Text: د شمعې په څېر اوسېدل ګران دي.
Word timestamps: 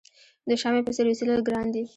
د 0.47 0.49
شمعې 0.61 0.81
په 0.85 0.91
څېر 0.95 1.05
اوسېدل 1.07 1.41
ګران 1.47 1.67
دي. 1.73 1.83